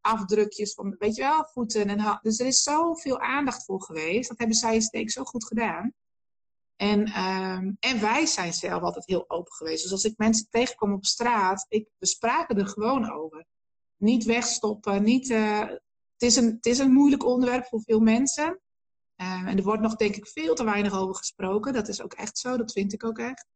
[0.00, 4.28] afdrukjes van, weet je wel, voeten en Dus er is zoveel aandacht voor geweest.
[4.28, 5.92] Dat hebben zij steek zo goed gedaan.
[6.76, 9.82] En, um, en wij zijn zelf altijd heel open geweest.
[9.82, 13.46] Dus als ik mensen tegenkom op straat, ik, we spraken er gewoon over
[14.02, 15.02] niet wegstoppen.
[15.02, 15.82] Niet, uh, het,
[16.18, 18.60] is een, het is een moeilijk onderwerp voor veel mensen.
[19.16, 21.72] Uh, en er wordt nog denk ik veel te weinig over gesproken.
[21.72, 23.46] Dat is ook echt zo, dat vind ik ook echt.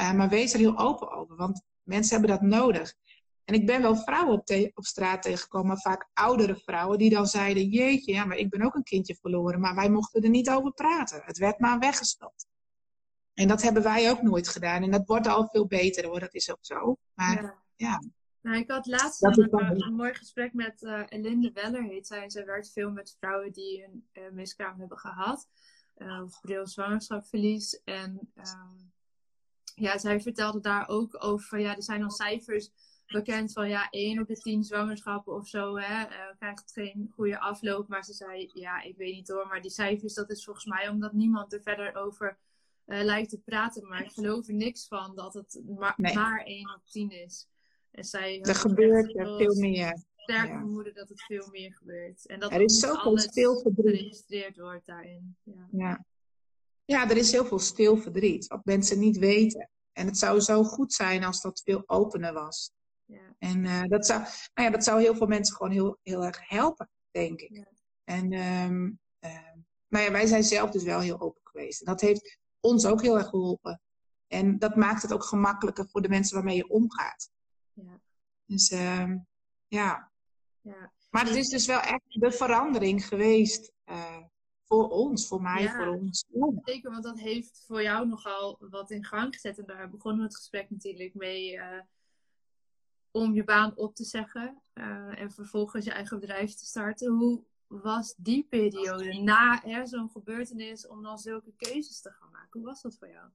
[0.00, 2.94] Uh, maar wees er heel open over, want mensen hebben dat nodig.
[3.44, 7.68] En ik ben wel vrouwen op, op straat tegengekomen, vaak oudere vrouwen, die dan zeiden:
[7.68, 10.72] Jeetje, ja, maar ik ben ook een kindje verloren, maar wij mochten er niet over
[10.72, 11.22] praten.
[11.24, 12.46] Het werd maar weggestopt.
[13.34, 14.82] En dat hebben wij ook nooit gedaan.
[14.82, 16.96] En dat wordt al veel beter hoor, dat is ook zo.
[17.14, 17.62] Maar ja.
[17.76, 18.02] ja.
[18.48, 22.22] Nou, ik had laatst een, een, mooi gesprek met uh, Elinde Weller, heet zij.
[22.22, 25.48] En zij werkt veel met vrouwen die een uh, miskraam hebben gehad.
[25.98, 27.82] Uh, of bril zwangerschapverlies.
[27.84, 28.92] En um,
[29.74, 32.70] ja, zij vertelde daar ook over, ja, er zijn al cijfers
[33.06, 36.06] bekend van ja, 1 op de 10 zwangerschappen of zo hè,
[36.38, 37.88] krijgt geen goede afloop.
[37.88, 40.88] Maar ze zei, ja, ik weet niet hoor, maar die cijfers, dat is volgens mij
[40.88, 42.38] omdat niemand er verder over
[42.84, 43.88] lijkt te praten.
[43.88, 47.48] Maar ik geloof er niks van dat het maar, maar 1 op 10 is.
[47.98, 50.04] En zij er gebeurt er veel meer.
[50.16, 50.58] Sterk ja.
[50.58, 52.26] vermoeden dat het veel meer gebeurt.
[52.26, 53.96] En dat er is zoveel stil verdriet.
[53.96, 55.36] geregistreerd wordt daarin.
[55.42, 55.68] Ja.
[55.70, 56.04] ja.
[56.84, 57.10] Ja.
[57.10, 58.46] er is heel veel stil verdriet.
[58.46, 59.70] Wat mensen niet weten.
[59.92, 62.70] En het zou zo goed zijn als dat veel opener was.
[63.04, 63.34] Ja.
[63.38, 66.48] En uh, dat, zou, nou ja, dat zou heel veel mensen gewoon heel, heel erg
[66.48, 67.64] helpen, denk ik.
[68.04, 68.98] En um,
[69.88, 71.80] nou ja, wij zijn zelf dus wel heel open geweest.
[71.80, 73.80] En dat heeft ons ook heel erg geholpen.
[74.26, 77.30] En dat maakt het ook gemakkelijker voor de mensen waarmee je omgaat.
[77.82, 78.00] Ja.
[78.44, 79.14] Dus uh,
[79.68, 80.10] ja.
[80.60, 80.92] ja.
[81.10, 84.16] Maar het is dus wel echt de verandering geweest uh,
[84.64, 86.24] voor ons, voor mij, ja, voor ons.
[86.62, 89.58] Zeker, want dat heeft voor jou nogal wat in gang gezet.
[89.58, 91.54] En daar begonnen we het gesprek natuurlijk mee.
[91.54, 91.80] Uh,
[93.10, 97.12] om je baan op te zeggen uh, en vervolgens je eigen bedrijf te starten.
[97.12, 102.60] Hoe was die periode na zo'n gebeurtenis om dan zulke keuzes te gaan maken?
[102.60, 103.28] Hoe was dat voor jou?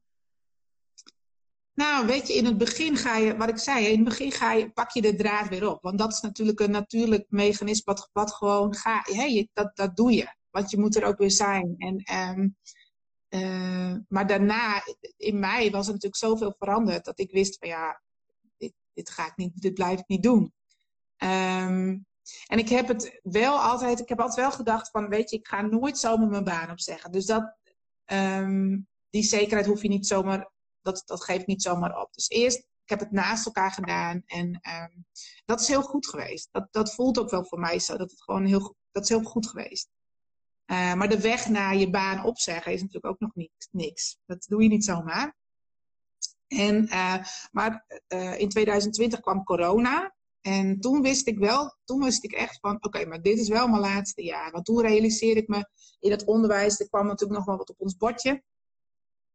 [1.74, 4.54] Nou, weet je, in het begin ga je, wat ik zei, in het begin ga
[4.54, 5.82] je, pak je de draad weer op.
[5.82, 9.08] Want dat is natuurlijk een natuurlijk mechanisme wat, gewoon gaat.
[9.08, 10.36] Hey, dat, dat doe je.
[10.50, 11.76] Want je moet er ook weer zijn.
[11.78, 12.04] En,
[12.38, 12.58] um,
[13.30, 14.84] uh, maar daarna,
[15.18, 18.02] in mei, was er natuurlijk zoveel veranderd dat ik wist van ja,
[18.58, 20.54] dit, dit ga ik niet, dit blijf ik niet doen.
[21.18, 22.06] Um,
[22.48, 25.48] en ik heb het wel altijd, ik heb altijd wel gedacht van, weet je, ik
[25.48, 27.12] ga nooit zomaar mijn baan opzeggen.
[27.12, 27.56] Dus dat,
[28.06, 30.52] um, die zekerheid hoef je niet zomaar
[30.84, 32.14] dat, dat geeft niet zomaar op.
[32.14, 35.06] Dus eerst, ik heb het naast elkaar gedaan en um,
[35.46, 36.50] dat is heel goed geweest.
[36.52, 39.24] Dat, dat voelt ook wel voor mij zo, dat het gewoon heel, dat is heel
[39.24, 39.90] goed geweest.
[40.66, 43.68] Uh, maar de weg naar je baan opzeggen is natuurlijk ook nog niks.
[43.72, 44.18] niks.
[44.26, 45.36] Dat doe je niet zomaar.
[46.48, 47.16] En, uh,
[47.52, 50.16] maar uh, in 2020 kwam corona.
[50.42, 53.68] En toen wist ik wel, toen wist ik echt van, oké, maar dit is wel
[53.68, 54.52] mijn laatste jaar.
[54.52, 55.70] Want toen realiseerde ik me
[56.00, 58.44] in het onderwijs, er kwam natuurlijk nog wel wat op ons bordje.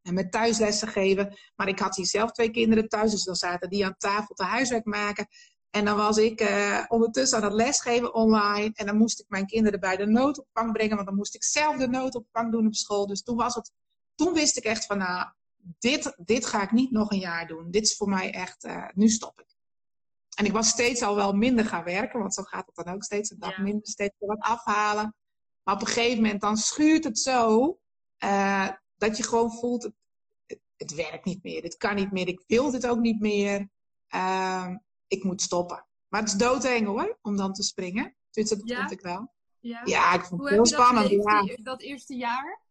[0.01, 1.37] En met thuislessen geven.
[1.55, 4.43] Maar ik had hier zelf twee kinderen thuis, dus dan zaten die aan tafel te
[4.43, 5.27] huiswerk maken.
[5.69, 8.71] En dan was ik uh, ondertussen aan het lesgeven online.
[8.73, 11.77] En dan moest ik mijn kinderen bij de noodopvang brengen, want dan moest ik zelf
[11.77, 13.07] de noodopvang doen op school.
[13.07, 13.71] Dus toen was het,
[14.15, 15.27] toen wist ik echt van, nou,
[15.79, 17.71] dit, dit ga ik niet nog een jaar doen.
[17.71, 19.47] Dit is voor mij echt, uh, nu stop ik.
[20.35, 23.03] En ik was steeds al wel minder gaan werken, want zo gaat het dan ook
[23.03, 23.31] steeds.
[23.31, 25.15] Een dag minder, steeds wat afhalen.
[25.63, 27.77] Maar op een gegeven moment dan schuurt het zo
[28.23, 31.61] uh, dat je gewoon voelt, het, het, werkt niet meer.
[31.61, 32.27] Dit kan niet meer.
[32.27, 33.69] Ik wil dit ook niet meer.
[34.15, 34.75] Uh,
[35.07, 35.85] ik moet stoppen.
[36.07, 38.15] Maar het is doodeng hoor, om dan te springen.
[38.31, 39.31] Dus dat vond ik wel.
[39.59, 41.09] Ja, ja ik vond het heel spannend.
[41.09, 41.55] ja.
[41.61, 42.61] dat eerste jaar?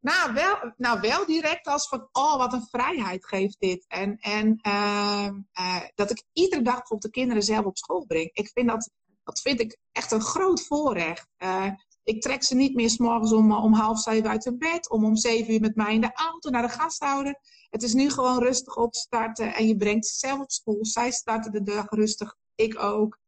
[0.00, 3.84] Nou wel, nou, wel direct als van, oh, wat een vrijheid geeft dit.
[3.88, 5.28] En, en uh,
[5.60, 8.30] uh, dat ik iedere dag bijvoorbeeld de kinderen zelf op school breng.
[8.32, 8.90] Ik vind dat,
[9.24, 11.28] dat vind ik echt een groot voorrecht.
[11.38, 11.70] Uh,
[12.06, 14.90] ik trek ze niet meer s'morgens om, om half zeven uit hun bed.
[14.90, 17.38] Om om zeven uur met mij in de auto naar de gasthouder.
[17.70, 19.54] Het is nu gewoon rustig opstarten.
[19.54, 20.84] En je brengt ze zelf op school.
[20.84, 22.36] Zij starten de dag rustig.
[22.54, 23.18] Ik ook.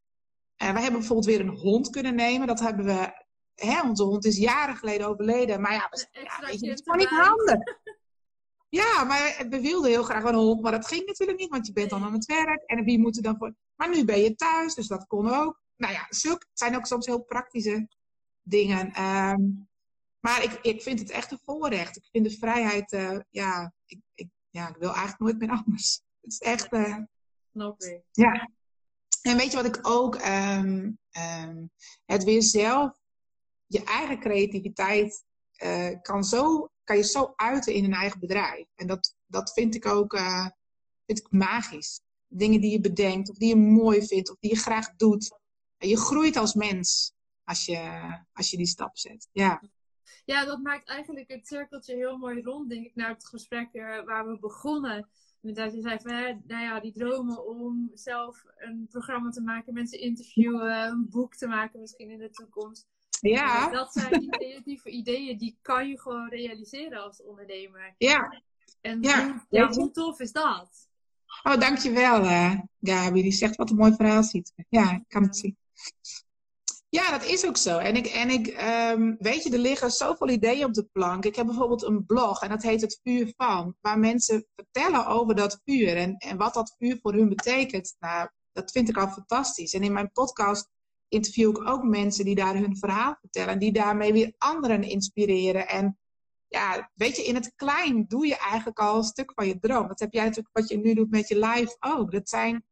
[0.56, 2.46] En wij hebben bijvoorbeeld weer een hond kunnen nemen.
[2.46, 3.26] Dat hebben we...
[3.54, 5.60] Hè, onze hond is jaren geleden overleden.
[5.60, 7.58] Maar ja, ja weet je, het is gewoon niet handig.
[8.70, 11.72] Ja, maar we wilden heel graag een hond, maar dat ging natuurlijk niet, want je
[11.72, 12.62] bent dan aan het werk.
[12.66, 13.54] En wie moet er dan voor...
[13.74, 15.60] Maar nu ben je thuis, dus dat kon ook.
[15.76, 17.88] Nou ja, zulke, het zijn ook soms heel praktische
[18.48, 19.02] dingen.
[19.04, 19.68] Um,
[20.20, 21.96] maar ik, ik vind het echt een voorrecht.
[21.96, 26.00] Ik vind de vrijheid, uh, ja, ik, ik, ja, ik wil eigenlijk nooit meer anders.
[26.20, 26.72] Het is echt.
[26.72, 26.96] Uh.
[28.12, 28.50] Ja.
[29.22, 30.14] En weet je wat ik ook.
[30.14, 30.98] Um,
[31.42, 31.70] um,
[32.04, 32.98] het weer zelf,
[33.66, 35.24] je eigen creativiteit
[35.64, 38.66] uh, kan, zo, kan je zo uiten in een eigen bedrijf.
[38.74, 40.18] En dat, dat vind ik ook
[41.06, 42.00] vind ik magisch.
[42.26, 45.38] Dingen die je bedenkt, of die je mooi vindt, of die je graag doet.
[45.78, 47.12] Je groeit als mens
[47.48, 48.00] als je,
[48.32, 49.28] als je die stap zet.
[49.32, 49.62] Ja.
[50.24, 54.04] ja, dat maakt eigenlijk het cirkeltje heel mooi rond, denk ik, naar het gesprek uh,
[54.04, 55.08] waar we begonnen.
[55.40, 59.74] Dat je zei van, hè, nou ja, die dromen om zelf een programma te maken,
[59.74, 62.86] mensen interviewen, een boek te maken misschien in de toekomst.
[63.20, 63.70] Ja.
[63.70, 67.94] Dat zijn die creatieve ideeën, die kan je gewoon realiseren als ondernemer.
[67.98, 68.42] Ja.
[68.80, 69.24] En ja.
[69.24, 70.88] Hoe, ja, hoe tof is dat?
[71.42, 73.22] Oh, dankjewel, uh, Gabi.
[73.22, 74.52] Die zegt wat een mooi verhaal ziet.
[74.68, 75.56] Ja, ik kan het zien.
[76.90, 77.78] Ja, dat is ook zo.
[77.78, 78.46] En ik, en ik
[78.96, 81.24] um, weet je, er liggen zoveel ideeën op de plank.
[81.24, 85.34] Ik heb bijvoorbeeld een blog en dat heet Het Vuur van, waar mensen vertellen over
[85.34, 87.96] dat vuur en, en wat dat vuur voor hun betekent.
[87.98, 89.72] Nou, dat vind ik al fantastisch.
[89.72, 90.68] En in mijn podcast
[91.08, 95.68] interview ik ook mensen die daar hun verhaal vertellen en die daarmee weer anderen inspireren.
[95.68, 95.98] En
[96.48, 99.88] ja, weet je, in het klein doe je eigenlijk al een stuk van je droom.
[99.88, 102.12] Dat heb jij natuurlijk wat je nu doet met je live ook.
[102.12, 102.64] Dat zijn,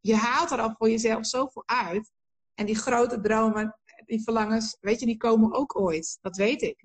[0.00, 2.12] je haalt er al voor jezelf zoveel uit.
[2.60, 6.18] En die grote dromen, die verlangens, weet je, die komen ook ooit.
[6.20, 6.84] Dat weet ik.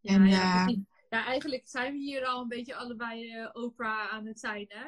[0.00, 0.76] Ja, en, ja, uh,
[1.08, 4.84] ja, eigenlijk zijn we hier al een beetje allebei uh, Oprah aan het zijn, hè?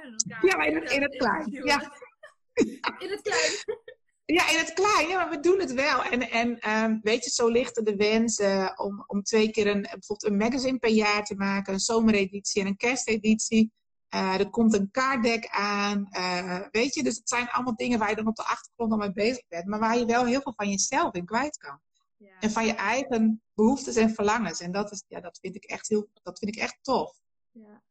[0.46, 1.50] ja, in het, in het klein.
[1.50, 1.92] Ja.
[3.04, 3.52] in het klein.
[4.24, 5.08] Ja, in het klein.
[5.08, 6.02] Ja, maar we doen het wel.
[6.02, 9.66] En, en um, weet je, zo ligt er de wens uh, om, om twee keer
[9.66, 11.72] een, bijvoorbeeld een magazine per jaar te maken.
[11.72, 13.72] Een zomereditie en een kersteditie.
[14.14, 16.08] Uh, er komt een kaartdek aan.
[16.10, 18.98] Uh, weet je, dus het zijn allemaal dingen waar je dan op de achtergrond al
[18.98, 19.66] mee bezig bent.
[19.66, 21.80] Maar waar je wel heel veel van jezelf in kwijt kan.
[22.16, 22.38] Ja.
[22.40, 24.60] En van je eigen behoeftes en verlangens.
[24.60, 27.18] En dat, is, ja, dat, vind, ik echt heel, dat vind ik echt tof.
[27.50, 27.82] Ja.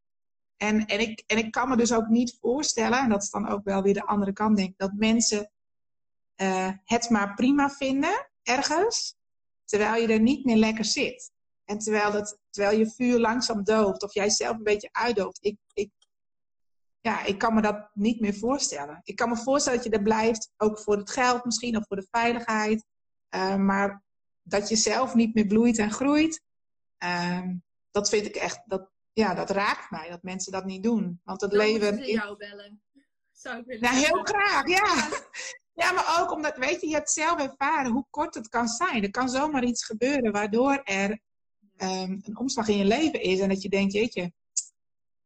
[0.57, 3.47] En, en, ik, en ik kan me dus ook niet voorstellen, en dat is dan
[3.47, 5.51] ook wel weer de andere kant, denk ik, dat mensen
[6.35, 9.15] uh, het maar prima vinden ergens,
[9.65, 11.31] terwijl je er niet meer lekker zit.
[11.65, 15.37] En terwijl, dat, terwijl je vuur langzaam dooft, of jij zelf een beetje uitdooft.
[15.41, 15.91] Ik, ik
[17.05, 19.01] ja, ik kan me dat niet meer voorstellen.
[19.03, 21.97] Ik kan me voorstellen dat je er blijft, ook voor het geld misschien, of voor
[21.97, 22.85] de veiligheid.
[23.35, 24.03] Uh, maar
[24.41, 26.41] dat je zelf niet meer bloeit en groeit,
[27.03, 27.47] uh,
[27.91, 31.21] dat vind ik echt, dat, ja, dat raakt mij, dat mensen dat niet doen.
[31.23, 31.97] Want het Dan leven...
[31.97, 32.81] Ze jou bellen.
[33.31, 35.09] Zou ik willen nou, heel graag, ja.
[35.83, 39.03] Ja, maar ook omdat, weet je, je hebt zelf ervaren hoe kort het kan zijn.
[39.03, 41.09] Er kan zomaar iets gebeuren waardoor er
[41.77, 43.39] um, een omslag in je leven is.
[43.39, 44.33] En dat je denkt, jeetje,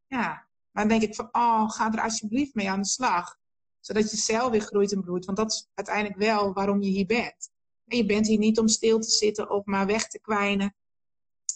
[0.08, 3.38] ja, maar dan denk ik van, oh, ga er alsjeblieft mee aan de slag.
[3.80, 5.26] Zodat je zelf weer groeit en bloeit.
[5.26, 7.50] Want dat is uiteindelijk wel waarom je hier bent.
[7.86, 10.76] En je bent hier niet om stil te zitten of maar weg te kwijnen.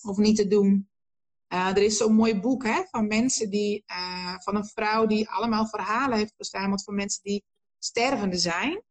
[0.01, 0.89] Of niet te doen.
[1.53, 5.29] Uh, er is zo'n mooi boek hè, van mensen die, uh, van een vrouw die
[5.29, 7.45] allemaal verhalen heeft verzameld van mensen die
[7.79, 8.83] stervende zijn.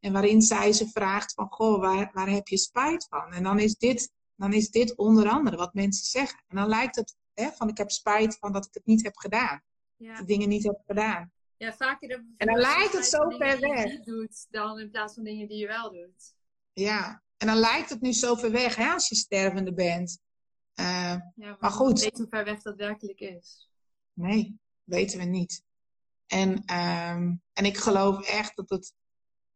[0.00, 3.32] En waarin zij ze vraagt van, goh, waar, waar heb je spijt van?
[3.32, 6.44] En dan is, dit, dan is dit onder andere wat mensen zeggen.
[6.48, 9.16] En dan lijkt het hè, van ik heb spijt van dat ik het niet heb
[9.16, 9.62] gedaan.
[9.96, 10.14] Ja.
[10.14, 11.32] De dingen niet heb gedaan.
[11.56, 13.60] Ja, vaker En dan lijkt het zo ver weg.
[13.60, 16.34] Die je niet doet, dan in plaats van dingen die je wel doet.
[16.72, 20.18] Ja, en dan lijkt het nu zo ver weg hè, als je stervende bent.
[20.74, 22.00] Uh, ja, maar, maar goed.
[22.00, 23.68] Weet hoe ver weg dat werkelijk is.
[24.12, 25.62] Nee, weten we niet.
[26.26, 28.92] En, um, en ik geloof echt dat het,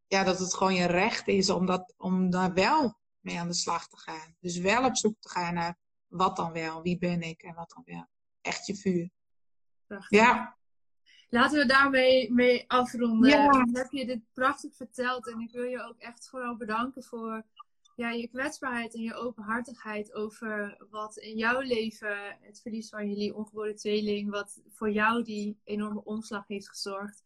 [0.06, 3.54] ja, dat het gewoon je recht is om, dat, om daar wel mee aan de
[3.54, 4.36] slag te gaan.
[4.40, 5.78] Dus wel op zoek te gaan naar
[6.08, 6.82] wat dan wel?
[6.82, 8.06] Wie ben ik en wat dan wel?
[8.40, 9.10] Echt je vuur.
[9.86, 10.18] Prachtig.
[10.18, 10.56] Ja.
[11.28, 13.30] Laten we daarmee mee afronden.
[13.30, 13.66] Ja.
[13.72, 17.44] heb je dit prachtig verteld en ik wil je ook echt vooral bedanken voor
[17.98, 23.34] ja, je kwetsbaarheid en je openhartigheid over wat in jouw leven het verlies van jullie
[23.34, 27.24] ongeboren tweeling, wat voor jou die enorme omslag heeft gezorgd.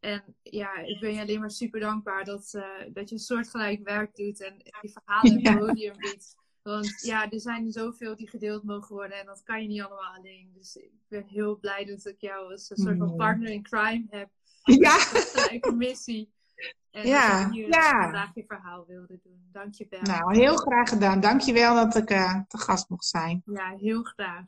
[0.00, 3.82] En ja, ik ben je alleen maar super dankbaar dat, uh, dat je een soortgelijk
[3.84, 5.56] werk doet en die verhalen een ja.
[5.56, 6.36] podium biedt.
[6.66, 10.16] Want ja, er zijn zoveel die gedeeld mogen worden en dat kan je niet allemaal
[10.16, 10.50] alleen.
[10.54, 13.16] Dus ik ben heel blij dat ik jou als een soort van mm.
[13.16, 14.28] partner in crime heb.
[14.64, 14.98] Ja.
[15.60, 16.32] een missie.
[16.90, 18.02] En ja, dat je ja.
[18.02, 19.48] vandaag je verhaal wilde doen.
[19.52, 20.00] Dank je wel.
[20.00, 21.20] Nou, heel graag gedaan.
[21.20, 23.42] Dank je wel dat ik uh, te gast mocht zijn.
[23.44, 24.44] Ja, heel graag.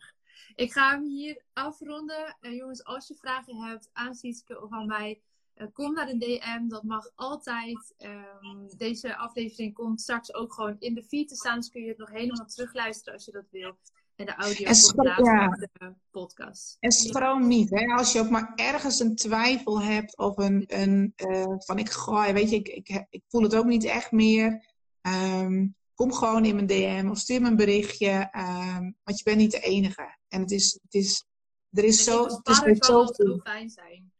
[0.55, 2.37] Ik ga hem hier afronden.
[2.41, 5.21] En jongens, als je vragen hebt aan Sietske of aan mij,
[5.73, 6.69] kom naar de DM.
[6.69, 7.95] Dat mag altijd.
[7.99, 11.59] Um, deze aflevering komt straks ook gewoon in de feed te staan.
[11.59, 13.79] Dus kun je het nog helemaal terugluisteren als je dat wil.
[14.17, 15.49] En de audio en ja.
[15.49, 16.77] de podcast.
[16.81, 17.71] En stroom niet.
[17.71, 17.87] Hè?
[17.87, 22.33] Als je ook maar ergens een twijfel hebt of een, een uh, van ik gooi,
[22.33, 24.67] weet je, ik, ik, ik, voel het ook niet echt meer.
[25.03, 28.31] Um, kom gewoon in mijn DM of stuur me een berichtje.
[28.37, 30.17] Um, want je bent niet de enige.
[30.29, 31.27] En het is, het is
[31.71, 32.25] er is zo.
[32.25, 33.07] Het is zo
[33.43, 34.13] fijn zijn.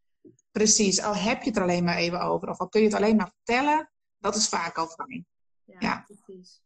[0.59, 2.97] Precies, al heb je het er alleen maar even over, of al kun je het
[2.97, 5.27] alleen maar vertellen, dat is vaak al fijn.
[5.65, 6.05] Ja, ja.
[6.07, 6.63] precies.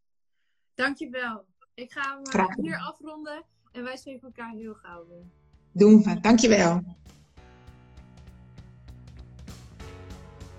[0.75, 1.45] Dankjewel.
[1.75, 5.25] Ik ga hem hier afronden en wij spreken elkaar heel gauw weer.
[5.73, 6.21] Doen we.
[6.21, 6.83] Dankjewel.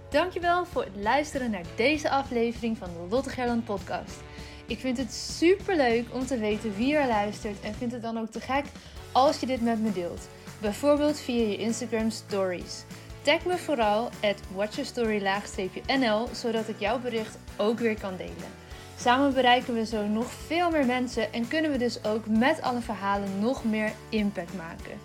[0.09, 4.19] Dankjewel voor het luisteren naar deze aflevering van de Lotte Gerland podcast.
[4.67, 8.17] Ik vind het super leuk om te weten wie er luistert en vind het dan
[8.17, 8.65] ook te gek
[9.11, 10.27] als je dit met me deelt.
[10.61, 12.83] Bijvoorbeeld via je Instagram stories.
[13.23, 18.51] Tag me vooral at watchyourstory-nl zodat ik jouw bericht ook weer kan delen.
[18.99, 22.81] Samen bereiken we zo nog veel meer mensen en kunnen we dus ook met alle
[22.81, 24.99] verhalen nog meer impact maken.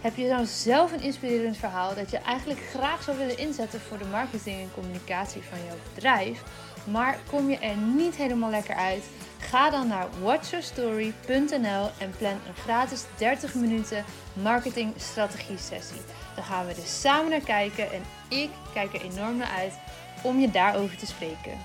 [0.00, 3.98] Heb je nou zelf een inspirerend verhaal dat je eigenlijk graag zou willen inzetten voor
[3.98, 6.42] de marketing en communicatie van jouw bedrijf,
[6.84, 9.04] maar kom je er niet helemaal lekker uit?
[9.38, 16.00] Ga dan naar watchyourstory.nl en plan een gratis 30 minuten marketing strategie sessie.
[16.40, 19.72] Dan gaan we dus samen naar kijken en ik kijk er enorm naar uit
[20.22, 21.58] om je daarover te spreken.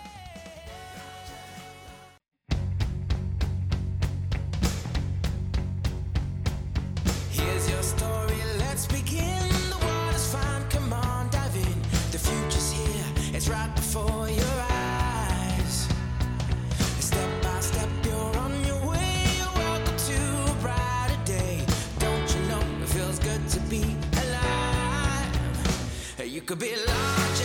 [26.46, 27.45] Could be larger